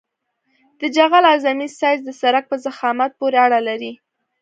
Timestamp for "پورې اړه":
3.19-3.59